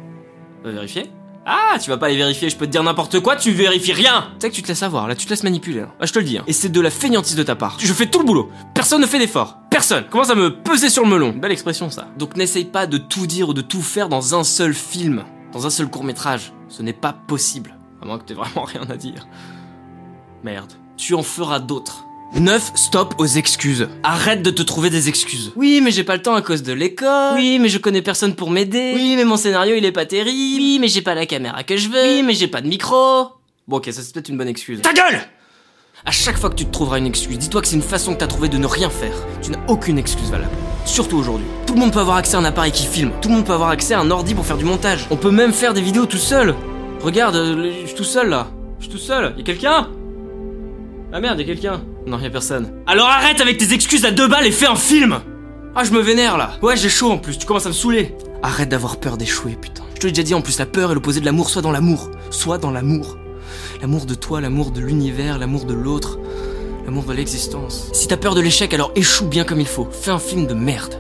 Vérifier 0.62 1.10
ah, 1.46 1.78
tu 1.82 1.88
vas 1.88 1.96
pas 1.96 2.08
les 2.08 2.16
vérifier, 2.16 2.50
je 2.50 2.56
peux 2.56 2.66
te 2.66 2.70
dire 2.70 2.82
n'importe 2.82 3.20
quoi, 3.20 3.34
tu 3.34 3.52
vérifies 3.52 3.94
rien 3.94 4.28
Tu 4.34 4.40
sais 4.40 4.50
que 4.50 4.54
tu 4.54 4.62
te 4.62 4.68
laisses 4.68 4.82
avoir, 4.82 5.08
là 5.08 5.14
tu 5.14 5.24
te 5.24 5.30
laisses 5.30 5.42
manipuler. 5.42 5.80
Là. 5.80 5.88
Ah, 5.98 6.06
je 6.06 6.12
te 6.12 6.18
le 6.18 6.24
dis. 6.24 6.38
Hein. 6.38 6.44
Et 6.46 6.52
c'est 6.52 6.68
de 6.68 6.80
la 6.80 6.90
feignantise 6.90 7.34
de 7.34 7.42
ta 7.42 7.56
part. 7.56 7.78
Je 7.80 7.92
fais 7.92 8.06
tout 8.06 8.18
le 8.18 8.26
boulot. 8.26 8.50
Personne 8.74 9.00
ne 9.00 9.06
fait 9.06 9.18
d'effort. 9.18 9.58
Personne. 9.70 10.04
Commence 10.10 10.30
à 10.30 10.34
me 10.34 10.62
peser 10.62 10.90
sur 10.90 11.02
le 11.02 11.08
melon. 11.08 11.30
Belle 11.30 11.52
expression 11.52 11.88
ça. 11.88 12.08
Donc 12.18 12.36
n'essaye 12.36 12.66
pas 12.66 12.86
de 12.86 12.98
tout 12.98 13.26
dire 13.26 13.48
ou 13.48 13.54
de 13.54 13.62
tout 13.62 13.80
faire 13.80 14.08
dans 14.10 14.34
un 14.34 14.44
seul 14.44 14.74
film, 14.74 15.24
dans 15.52 15.66
un 15.66 15.70
seul 15.70 15.88
court 15.88 16.04
métrage. 16.04 16.52
Ce 16.68 16.82
n'est 16.82 16.92
pas 16.92 17.14
possible. 17.14 17.76
À 18.02 18.04
moins 18.04 18.18
que 18.18 18.24
t'aies 18.24 18.34
vraiment 18.34 18.64
rien 18.64 18.82
à 18.90 18.96
dire. 18.96 19.26
Merde. 20.44 20.72
Tu 20.96 21.14
en 21.14 21.22
feras 21.22 21.58
d'autres. 21.58 22.04
9. 22.34 22.72
Stop 22.74 23.14
aux 23.18 23.26
excuses. 23.26 23.88
Arrête 24.02 24.42
de 24.42 24.50
te 24.50 24.62
trouver 24.62 24.88
des 24.90 25.08
excuses. 25.08 25.52
Oui, 25.56 25.80
mais 25.82 25.90
j'ai 25.90 26.04
pas 26.04 26.16
le 26.16 26.22
temps 26.22 26.34
à 26.34 26.42
cause 26.42 26.62
de 26.62 26.72
l'école. 26.72 27.34
Oui, 27.34 27.58
mais 27.60 27.68
je 27.68 27.78
connais 27.78 28.02
personne 28.02 28.34
pour 28.34 28.50
m'aider. 28.50 28.92
Oui, 28.94 29.14
mais 29.16 29.24
mon 29.24 29.36
scénario 29.36 29.74
il 29.76 29.84
est 29.84 29.92
pas 29.92 30.06
terrible. 30.06 30.60
Oui, 30.60 30.78
mais 30.80 30.88
j'ai 30.88 31.02
pas 31.02 31.14
la 31.14 31.26
caméra 31.26 31.64
que 31.64 31.76
je 31.76 31.88
veux. 31.88 32.02
Oui, 32.02 32.22
mais 32.22 32.34
j'ai 32.34 32.46
pas 32.48 32.60
de 32.60 32.68
micro. 32.68 33.28
Bon, 33.66 33.78
ok, 33.78 33.86
ça 33.92 34.02
c'est 34.02 34.12
peut-être 34.12 34.28
une 34.28 34.38
bonne 34.38 34.48
excuse. 34.48 34.80
Ta 34.80 34.92
gueule 34.92 35.20
À 36.04 36.10
chaque 36.12 36.38
fois 36.38 36.50
que 36.50 36.54
tu 36.54 36.66
te 36.66 36.70
trouveras 36.70 36.98
une 36.98 37.06
excuse, 37.06 37.38
dis-toi 37.38 37.62
que 37.62 37.68
c'est 37.68 37.76
une 37.76 37.82
façon 37.82 38.14
que 38.14 38.18
t'as 38.18 38.26
trouvé 38.26 38.48
de 38.48 38.58
ne 38.58 38.66
rien 38.66 38.90
faire. 38.90 39.14
Tu 39.42 39.50
n'as 39.50 39.60
aucune 39.68 39.98
excuse 39.98 40.30
valable. 40.30 40.52
Surtout 40.86 41.18
aujourd'hui. 41.18 41.46
Tout 41.66 41.74
le 41.74 41.80
monde 41.80 41.92
peut 41.92 42.00
avoir 42.00 42.16
accès 42.16 42.36
à 42.36 42.38
un 42.38 42.44
appareil 42.44 42.72
qui 42.72 42.86
filme. 42.86 43.10
Tout 43.20 43.28
le 43.28 43.34
monde 43.36 43.44
peut 43.44 43.52
avoir 43.52 43.70
accès 43.70 43.94
à 43.94 44.00
un 44.00 44.10
ordi 44.10 44.34
pour 44.34 44.46
faire 44.46 44.56
du 44.56 44.64
montage. 44.64 45.06
On 45.10 45.16
peut 45.16 45.30
même 45.30 45.52
faire 45.52 45.74
des 45.74 45.82
vidéos 45.82 46.06
tout 46.06 46.16
seul. 46.16 46.54
Regarde, 47.00 47.36
euh, 47.36 47.72
je 47.82 47.86
suis 47.88 47.96
tout 47.96 48.04
seul 48.04 48.28
là. 48.28 48.48
Je 48.78 48.84
suis 48.84 48.92
tout 48.92 48.98
seul. 48.98 49.34
Y'a 49.36 49.42
quelqu'un? 49.44 49.88
Ah 51.12 51.20
merde, 51.20 51.40
y'a 51.40 51.44
quelqu'un. 51.44 51.82
Non, 52.06 52.18
y'a 52.18 52.30
personne. 52.30 52.72
Alors 52.86 53.08
arrête 53.08 53.40
avec 53.40 53.58
tes 53.58 53.72
excuses 53.72 54.04
à 54.04 54.10
deux 54.12 54.28
balles 54.28 54.46
et 54.46 54.52
fais 54.52 54.66
un 54.66 54.76
film 54.76 55.20
Ah, 55.74 55.82
je 55.84 55.90
me 55.90 56.00
vénère 56.00 56.38
là. 56.38 56.52
Ouais, 56.62 56.76
j'ai 56.76 56.88
chaud 56.88 57.10
en 57.10 57.18
plus, 57.18 57.36
tu 57.36 57.46
commences 57.46 57.66
à 57.66 57.70
me 57.70 57.74
saouler. 57.74 58.14
Arrête 58.42 58.68
d'avoir 58.68 58.98
peur 58.98 59.16
d'échouer, 59.16 59.56
putain. 59.60 59.82
Je 59.94 60.00
te 60.00 60.06
l'ai 60.06 60.12
déjà 60.12 60.22
dit, 60.22 60.34
en 60.34 60.40
plus, 60.40 60.58
la 60.58 60.66
peur 60.66 60.92
est 60.92 60.94
l'opposé 60.94 61.20
de 61.20 61.26
l'amour, 61.26 61.50
soit 61.50 61.62
dans 61.62 61.72
l'amour. 61.72 62.10
Soit 62.30 62.58
dans 62.58 62.70
l'amour. 62.70 63.18
L'amour 63.82 64.06
de 64.06 64.14
toi, 64.14 64.40
l'amour 64.40 64.70
de 64.70 64.80
l'univers, 64.80 65.38
l'amour 65.38 65.64
de 65.64 65.74
l'autre, 65.74 66.18
l'amour 66.86 67.04
de 67.04 67.12
l'existence. 67.12 67.90
Si 67.92 68.06
t'as 68.08 68.16
peur 68.16 68.34
de 68.34 68.40
l'échec, 68.40 68.72
alors 68.72 68.92
échoue 68.94 69.26
bien 69.26 69.44
comme 69.44 69.60
il 69.60 69.66
faut. 69.66 69.88
Fais 69.90 70.10
un 70.10 70.18
film 70.18 70.46
de 70.46 70.54
merde. 70.54 70.94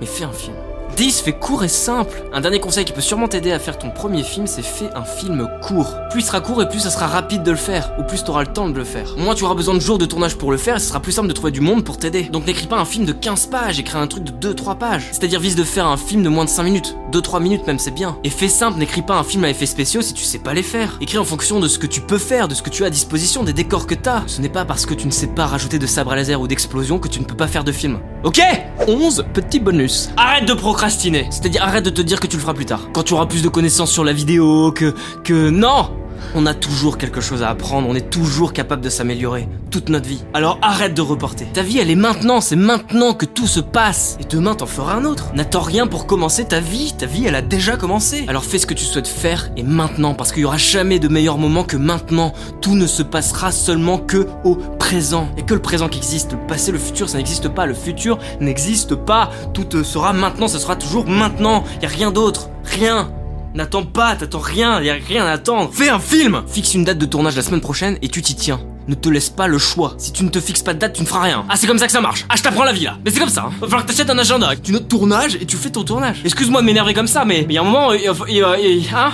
Mais 0.00 0.06
fais 0.06 0.24
un 0.24 0.32
film. 0.32 0.54
10 0.96 1.20
fait 1.20 1.32
court 1.38 1.64
et 1.64 1.68
simple. 1.68 2.22
Un 2.32 2.40
dernier 2.40 2.60
conseil 2.60 2.84
qui 2.84 2.92
peut 2.92 3.00
sûrement 3.02 3.28
t'aider 3.28 3.52
à 3.52 3.58
faire 3.58 3.76
ton 3.76 3.90
premier 3.90 4.22
film, 4.22 4.46
c'est 4.46 4.62
fais 4.62 4.88
un 4.94 5.04
film 5.04 5.45
court. 5.60 5.94
Plus 6.10 6.20
il 6.20 6.24
sera 6.24 6.40
court 6.40 6.62
et 6.62 6.68
plus 6.68 6.80
ça 6.80 6.90
sera 6.90 7.06
rapide 7.06 7.42
de 7.42 7.50
le 7.50 7.56
faire, 7.56 7.92
ou 7.98 8.02
plus 8.02 8.24
t'auras 8.24 8.42
le 8.42 8.52
temps 8.52 8.68
de 8.68 8.76
le 8.76 8.84
faire. 8.84 9.16
Moins 9.16 9.34
tu 9.34 9.44
auras 9.44 9.54
besoin 9.54 9.74
de 9.74 9.80
jours 9.80 9.98
de 9.98 10.06
tournage 10.06 10.36
pour 10.36 10.50
le 10.50 10.56
faire, 10.56 10.76
et 10.76 10.78
ce 10.78 10.88
sera 10.88 11.00
plus 11.00 11.12
simple 11.12 11.28
de 11.28 11.32
trouver 11.32 11.52
du 11.52 11.60
monde 11.60 11.84
pour 11.84 11.98
t'aider. 11.98 12.24
Donc 12.24 12.46
n'écris 12.46 12.66
pas 12.66 12.78
un 12.78 12.84
film 12.84 13.04
de 13.04 13.12
15 13.12 13.46
pages, 13.46 13.78
écris 13.78 13.98
un 13.98 14.06
truc 14.06 14.24
de 14.24 14.52
2-3 14.52 14.78
pages. 14.78 15.08
C'est-à-dire 15.12 15.40
vise 15.40 15.56
de 15.56 15.64
faire 15.64 15.86
un 15.86 15.96
film 15.96 16.22
de 16.22 16.28
moins 16.28 16.44
de 16.44 16.50
5 16.50 16.62
minutes. 16.62 16.96
2-3 17.16 17.42
minutes 17.42 17.66
même 17.66 17.78
c'est 17.78 17.90
bien. 17.90 18.18
Et 18.24 18.30
fais 18.30 18.48
simple, 18.48 18.78
n'écris 18.78 19.02
pas 19.02 19.16
un 19.18 19.24
film 19.24 19.44
à 19.44 19.50
effets 19.50 19.66
spéciaux 19.66 20.02
si 20.02 20.12
tu 20.12 20.22
sais 20.22 20.38
pas 20.38 20.54
les 20.54 20.62
faire. 20.62 20.98
Écris 21.00 21.18
en 21.18 21.24
fonction 21.24 21.60
de 21.60 21.68
ce 21.68 21.78
que 21.78 21.86
tu 21.86 22.00
peux 22.00 22.18
faire, 22.18 22.48
de 22.48 22.54
ce 22.54 22.62
que 22.62 22.70
tu 22.70 22.84
as 22.84 22.88
à 22.88 22.90
disposition, 22.90 23.42
des 23.44 23.52
décors 23.52 23.86
que 23.86 23.94
t'as. 23.94 24.22
Ce 24.26 24.40
n'est 24.40 24.48
pas 24.48 24.64
parce 24.64 24.86
que 24.86 24.94
tu 24.94 25.06
ne 25.06 25.12
sais 25.12 25.28
pas 25.28 25.46
rajouter 25.46 25.78
de 25.78 25.86
sabre 25.86 26.14
laser 26.14 26.40
ou 26.40 26.46
d'explosion 26.46 26.98
que 26.98 27.08
tu 27.08 27.20
ne 27.20 27.24
peux 27.24 27.36
pas 27.36 27.48
faire 27.48 27.64
de 27.64 27.72
film. 27.72 27.98
Ok? 28.24 28.40
11 28.86 29.24
petits 29.32 29.60
bonus. 29.60 30.10
Arrête 30.16 30.46
de 30.46 30.54
procrastiner. 30.54 31.26
C'est-à-dire 31.30 31.62
arrête 31.62 31.84
de 31.84 31.90
te 31.90 32.02
dire 32.02 32.20
que 32.20 32.26
tu 32.26 32.36
le 32.36 32.42
feras 32.42 32.54
plus 32.54 32.66
tard. 32.66 32.88
Quand 32.92 33.02
tu 33.02 33.14
auras 33.14 33.26
plus 33.26 33.42
de 33.42 33.48
connaissances 33.48 33.90
sur 33.90 34.04
la 34.04 34.12
vidéo, 34.12 34.72
que... 34.72 34.94
que... 35.24 35.50
Non 35.50 35.90
On 36.34 36.46
a 36.46 36.54
toujours 36.54 36.98
quelque 36.98 37.20
chose 37.20 37.42
à 37.42 37.50
apprendre, 37.50 37.88
on 37.88 37.94
est 37.94 38.10
toujours 38.10 38.52
capable 38.52 38.82
de 38.82 38.90
s'améliorer, 38.90 39.48
toute 39.70 39.88
notre 39.88 40.08
vie. 40.08 40.24
Alors 40.34 40.58
arrête 40.62 40.94
de 40.94 41.02
reporter. 41.02 41.46
Ta 41.52 41.62
vie, 41.62 41.78
elle 41.78 41.90
est 41.90 41.96
maintenant, 41.96 42.40
c'est 42.40 42.56
maintenant 42.56 43.14
que 43.14 43.26
tout 43.26 43.46
se 43.46 43.60
passe. 43.60 44.16
Et 44.20 44.24
demain, 44.24 44.54
t'en 44.54 44.66
feras 44.66 44.94
un 44.94 45.04
autre. 45.04 45.32
N'attends 45.34 45.60
rien 45.60 45.86
pour 45.86 46.06
commencer 46.06 46.44
ta 46.44 46.60
vie, 46.60 46.94
ta 46.96 47.06
vie, 47.06 47.26
elle 47.26 47.34
a 47.34 47.42
déjà 47.42 47.76
commencé. 47.76 48.24
Alors 48.28 48.44
fais 48.44 48.58
ce 48.58 48.66
que 48.66 48.74
tu 48.74 48.84
souhaites 48.84 49.08
faire 49.08 49.50
et 49.56 49.62
maintenant, 49.62 50.14
parce 50.14 50.32
qu'il 50.32 50.42
y 50.42 50.44
aura 50.44 50.56
jamais 50.56 50.98
de 50.98 51.08
meilleur 51.08 51.38
moment 51.38 51.64
que 51.64 51.76
maintenant. 51.76 52.32
Tout 52.60 52.74
ne 52.74 52.86
se 52.86 53.02
passera 53.02 53.52
seulement 53.52 53.98
que 53.98 54.26
au 54.44 54.56
présent. 54.78 55.28
Et 55.36 55.42
que 55.42 55.54
le 55.54 55.62
présent 55.62 55.88
qui 55.88 55.98
existe, 55.98 56.32
le 56.32 56.46
passé, 56.46 56.72
le 56.72 56.78
futur, 56.78 57.08
ça 57.08 57.18
n'existe 57.18 57.48
pas. 57.48 57.66
Le 57.66 57.74
futur 57.74 58.18
n'existe 58.40 58.94
pas. 58.94 59.30
Tout 59.52 59.84
sera 59.84 60.12
maintenant, 60.12 60.48
ça 60.48 60.58
sera 60.58 60.76
toujours 60.76 61.06
maintenant. 61.06 61.64
Y 61.82 61.86
a 61.86 61.88
rien 61.88 62.10
d'autre. 62.10 62.48
Rien. 62.64 63.08
N'attends 63.56 63.84
pas, 63.84 64.14
t'attends 64.16 64.38
rien, 64.38 64.82
y 64.82 64.90
a 64.90 64.98
rien 65.08 65.24
à 65.24 65.30
attendre. 65.30 65.70
Fais 65.72 65.88
un 65.88 65.98
film 65.98 66.42
Fixe 66.46 66.74
une 66.74 66.84
date 66.84 66.98
de 66.98 67.06
tournage 67.06 67.36
la 67.36 67.42
semaine 67.42 67.62
prochaine 67.62 67.96
et 68.02 68.08
tu 68.10 68.20
t'y 68.20 68.34
tiens. 68.34 68.60
Ne 68.86 68.94
te 68.94 69.08
laisse 69.08 69.30
pas 69.30 69.46
le 69.46 69.56
choix. 69.56 69.94
Si 69.96 70.12
tu 70.12 70.24
ne 70.24 70.28
te 70.28 70.40
fixes 70.40 70.60
pas 70.60 70.74
de 70.74 70.78
date, 70.78 70.92
tu 70.92 71.00
ne 71.00 71.06
feras 71.06 71.22
rien. 71.22 71.46
Ah, 71.48 71.56
c'est 71.56 71.66
comme 71.66 71.78
ça 71.78 71.86
que 71.86 71.92
ça 71.92 72.02
marche. 72.02 72.26
Ah, 72.28 72.34
je 72.36 72.42
t'apprends 72.42 72.64
la 72.64 72.74
vie 72.74 72.84
là. 72.84 72.98
Mais 73.02 73.10
c'est 73.10 73.18
comme 73.18 73.30
ça. 73.30 73.44
Hein. 73.46 73.52
Va 73.58 73.66
falloir 73.66 73.86
que 73.86 73.90
t'achètes 73.90 74.10
un 74.10 74.18
agenda. 74.18 74.54
Tu 74.62 74.72
notes 74.72 74.88
tournage 74.88 75.36
et 75.36 75.46
tu 75.46 75.56
fais 75.56 75.70
ton 75.70 75.84
tournage. 75.84 76.20
Excuse-moi 76.22 76.60
de 76.60 76.66
m'énerver 76.66 76.92
comme 76.92 77.06
ça, 77.06 77.24
mais 77.24 77.46
il 77.48 77.52
y 77.54 77.56
a 77.56 77.62
un 77.62 77.64
moment, 77.64 77.92
hein? 77.92 79.12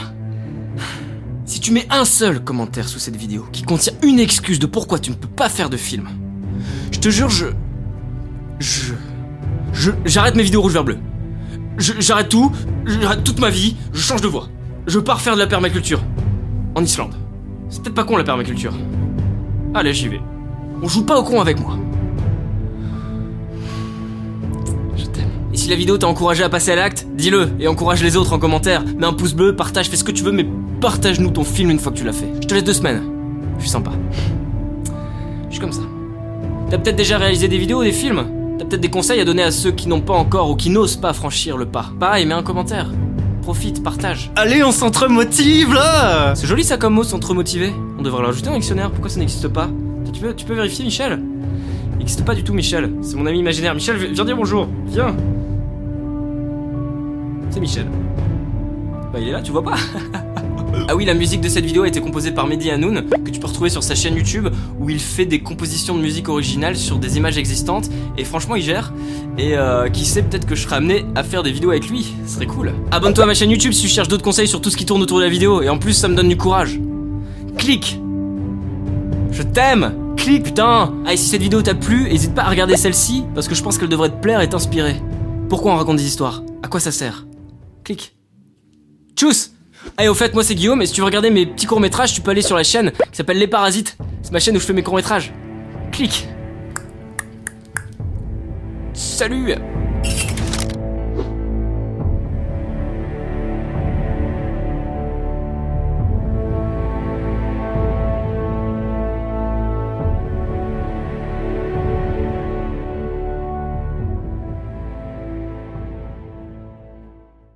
Si 1.45 1.61
tu 1.61 1.71
mets 1.71 1.87
un 1.89 2.05
seul 2.05 2.43
commentaire 2.43 2.89
sous 2.89 2.99
cette 2.99 3.15
vidéo 3.15 3.47
qui 3.53 3.63
contient 3.63 3.93
une 4.03 4.19
excuse 4.19 4.59
de 4.59 4.67
pourquoi 4.67 4.99
tu 4.99 5.11
ne 5.11 5.15
peux 5.15 5.29
pas 5.29 5.51
faire 5.51 5.71
de 5.71 5.77
film, 5.77 6.09
je 6.91 6.99
te 6.99 7.11
jure, 7.11 7.31
je, 7.31 7.47
je, 8.59 8.95
je, 9.73 9.93
j'arrête 10.05 10.35
mes 10.35 10.43
vidéos 10.43 10.63
rouge 10.63 10.73
vert 10.73 10.83
bleu 10.83 10.99
j'arrête 11.79 12.29
tout, 12.29 12.52
j'arrête 12.87 13.25
toute 13.25 13.41
ma 13.41 13.50
vie, 13.50 13.76
je 13.93 14.00
change 14.00 14.21
de 14.21 14.29
voie. 14.29 14.49
Je 14.87 14.99
pars 14.99 15.21
faire 15.21 15.35
de 15.35 15.38
la 15.38 15.47
permaculture. 15.47 16.00
En 16.75 16.83
Islande. 16.83 17.14
C'est 17.69 17.83
peut-être 17.83 17.95
pas 17.95 18.05
con 18.05 18.17
la 18.17 18.25
permaculture. 18.25 18.75
Allez, 19.75 19.95
j'y 19.95 20.09
vais. 20.09 20.21
On 20.83 20.88
joue 20.88 21.05
pas 21.05 21.19
au 21.19 21.23
con 21.23 21.41
avec 21.41 21.61
moi. 21.61 21.76
Je 24.97 25.05
t'aime. 25.05 25.31
Et 25.52 25.57
si 25.57 25.69
la 25.71 25.76
vidéo 25.76 25.99
t'a 25.99 26.09
encouragé 26.09 26.43
à 26.43 26.49
passer 26.49 26.73
à 26.73 26.76
l'acte, 26.76 27.07
dis-le 27.14 27.50
et 27.61 27.69
encourage 27.69 28.02
les 28.02 28.17
autres 28.17 28.33
en 28.33 28.38
commentaire. 28.38 28.85
Mets 28.99 29.07
un 29.07 29.12
pouce 29.12 29.35
bleu, 29.35 29.55
partage, 29.55 29.88
fais 29.88 29.97
ce 29.97 30.05
que 30.05 30.12
tu 30.12 30.23
veux, 30.23 30.33
mais 30.33 30.47
partage-nous 30.81 31.31
ton 31.31 31.45
film 31.45 31.71
une 31.71 31.79
fois 31.79 31.93
que 31.93 31.99
tu 31.99 32.05
l'as 32.05 32.12
fait. 32.12 32.29
Je 32.43 32.47
te 32.47 32.55
laisse 32.55 32.64
deux 32.64 32.73
semaines. 32.73 33.02
Je 33.59 33.62
suis 33.62 33.71
sympa. 33.71 33.93
Je 35.49 35.52
suis 35.52 35.61
comme 35.61 35.73
ça. 35.73 35.83
T'as 36.71 36.79
peut-être 36.79 36.97
déjà 36.97 37.19
réalisé 37.19 37.49
des 37.49 37.59
vidéos, 37.59 37.85
des 37.85 37.93
films? 37.93 38.25
T'as 38.62 38.69
peut-être 38.69 38.81
des 38.81 38.90
conseils 38.90 39.19
à 39.19 39.25
donner 39.25 39.42
à 39.42 39.50
ceux 39.50 39.73
qui 39.73 39.88
n'ont 39.88 40.00
pas 40.00 40.14
encore 40.14 40.49
ou 40.49 40.54
qui 40.54 40.71
n'osent 40.71 40.95
pas 40.95 41.12
franchir 41.12 41.57
le 41.57 41.66
pas. 41.66 41.87
Pareil, 41.99 42.26
mets 42.26 42.35
un 42.35 42.45
commentaire. 42.45 42.87
Profite, 43.42 43.83
partage. 43.83 44.31
Allez, 44.37 44.62
on 44.62 44.71
s'entre-motive 44.71 45.75
là 45.75 46.37
C'est 46.37 46.47
joli 46.47 46.62
ça 46.62 46.76
comme 46.76 46.95
mot, 46.95 47.02
s'entre-motiver. 47.02 47.73
On 47.99 48.02
devrait 48.02 48.23
l'ajouter 48.23 48.47
dans 48.47 48.52
le 48.52 48.59
dictionnaire, 48.61 48.92
pourquoi 48.92 49.11
ça 49.11 49.19
n'existe 49.19 49.49
pas? 49.49 49.69
Tu 50.12 50.21
peux, 50.21 50.33
tu 50.33 50.47
peux 50.47 50.54
vérifier 50.54 50.85
Michel? 50.85 51.21
Il 51.95 51.99
n'existe 51.99 52.25
pas 52.25 52.37
du 52.37 52.45
tout 52.45 52.54
Michel, 52.54 52.92
c'est 53.02 53.16
mon 53.16 53.26
ami 53.26 53.40
imaginaire. 53.40 53.75
Michel, 53.75 53.97
viens 53.97 54.25
dire 54.25 54.37
bonjour, 54.37 54.69
viens 54.87 55.16
C'est 57.50 57.59
Michel. 57.59 57.87
Bah 59.12 59.19
il 59.21 59.26
est 59.26 59.33
là, 59.33 59.42
tu 59.42 59.50
vois 59.50 59.64
pas? 59.64 59.75
Ah 60.88 60.97
oui, 60.97 61.05
la 61.05 61.14
musique 61.14 61.41
de 61.41 61.49
cette 61.49 61.64
vidéo 61.64 61.85
a 61.85 61.88
été 61.88 62.00
composée 62.00 62.33
par 62.33 62.47
Mehdi 62.47 62.71
Hanoun, 62.71 63.05
que 63.25 63.31
tu 63.31 63.41
peux 63.41 63.47
retrouver 63.47 63.71
sur 63.71 63.83
sa 63.83 63.95
chaîne 63.95 64.17
YouTube, 64.17 64.49
où 64.81 64.91
il 64.91 64.99
fait 64.99 65.26
des 65.26 65.41
compositions 65.41 65.97
de 65.97 66.02
musique 66.02 66.29
originales 66.29 66.76
sur 66.76 66.99
des 66.99 67.17
images 67.17 67.38
existantes, 67.38 67.88
et 68.19 68.25
franchement 68.25 68.57
il 68.57 68.62
gère, 68.62 68.93
et 69.38 69.57
euh, 69.57 69.88
qui 69.88 70.05
sait 70.05 70.23
peut-être 70.23 70.47
que 70.47 70.55
je 70.55 70.62
serai 70.62 70.76
amené 70.76 71.05
à 71.14 71.23
faire 71.23 71.43
des 71.43 71.52
vidéos 71.52 71.71
avec 71.71 71.88
lui, 71.88 72.14
ce 72.26 72.35
serait 72.35 72.47
cool. 72.47 72.73
Abonne-toi 72.91 73.25
à 73.25 73.26
ma 73.26 73.35
chaîne 73.35 73.50
YouTube 73.50 73.73
si 73.73 73.83
tu 73.83 73.88
cherches 73.88 74.09
d'autres 74.09 74.25
conseils 74.25 74.49
sur 74.49 74.61
tout 74.61 74.71
ce 74.71 74.76
qui 74.76 74.85
tourne 74.85 75.02
autour 75.02 75.19
de 75.19 75.25
la 75.25 75.31
vidéo, 75.31 75.62
et 75.62 75.69
en 75.69 75.79
plus 75.79 75.93
ça 75.93 76.09
me 76.09 76.14
donne 76.14 76.29
du 76.29 76.37
courage. 76.37 76.81
Clique. 77.57 78.00
Je 79.31 79.43
t'aime. 79.43 79.95
Clique 80.17 80.45
putain. 80.45 80.93
Ah 81.07 81.17
si 81.17 81.29
cette 81.29 81.43
vidéo 81.43 81.62
t'a 81.62 81.75
plu, 81.75 82.05
n'hésite 82.05 82.35
pas 82.35 82.43
à 82.43 82.50
regarder 82.50 82.76
celle-ci, 82.76 83.25
parce 83.35 83.49
que 83.49 83.55
je 83.55 83.62
pense 83.62 83.79
qu'elle 83.79 83.88
devrait 83.88 84.11
te 84.11 84.21
plaire 84.21 84.41
et 84.41 84.49
t'inspirer. 84.49 84.97
Pourquoi 85.49 85.73
on 85.73 85.76
raconte 85.76 85.97
des 85.97 86.07
histoires? 86.07 86.43
À 86.62 86.69
quoi 86.69 86.81
ça 86.81 86.93
sert? 86.93 87.26
Clique. 87.85 88.17
Tchuss 89.17 89.52
Allez, 89.97 90.09
au 90.09 90.15
fait, 90.15 90.33
moi 90.33 90.43
c'est 90.43 90.55
Guillaume, 90.55 90.81
et 90.83 90.87
si 90.87 90.93
tu 90.95 91.01
veux 91.01 91.05
regarder 91.05 91.31
mes 91.31 91.47
petits 91.47 91.67
courts-métrages, 91.67 92.15
tu 92.15 92.23
peux 92.23 92.31
aller 92.31 92.43
sur 92.43 92.57
la 92.57 92.65
chaîne 92.65 92.93
qui 92.93 93.17
s'appelle 93.17 93.39
Les 93.39 93.47
Parasites. 93.47 93.97
C'est 94.23 94.33
ma 94.33 94.41
chaîne 94.41 94.57
où 94.57 94.61
je 94.61 94.65
fais 94.65 94.73
mes 94.73 94.83
courts-métrages. 94.83 95.33
Clique. 95.93 96.29
Salut 98.95 99.55